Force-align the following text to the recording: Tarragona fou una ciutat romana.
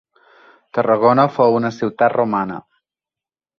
Tarragona 0.77 1.27
fou 1.35 1.59
una 1.59 1.73
ciutat 1.77 2.17
romana. 2.17 2.61